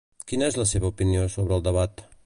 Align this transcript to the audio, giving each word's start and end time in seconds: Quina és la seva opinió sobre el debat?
Quina 0.31 0.47
és 0.53 0.57
la 0.61 0.65
seva 0.71 0.89
opinió 0.95 1.27
sobre 1.37 1.57
el 1.59 1.67
debat? 1.69 2.05